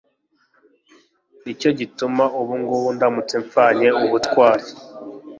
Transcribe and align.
ni 1.43 1.53
cyo 1.59 1.69
gituma 1.79 2.23
ubu 2.39 2.53
ngubu 2.61 2.89
ndamutse 2.95 3.35
mpfanye 3.43 3.87
ubutwari 4.03 4.65